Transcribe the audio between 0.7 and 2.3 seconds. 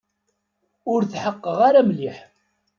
Ur tḥeqqeɣ ara mliḥ.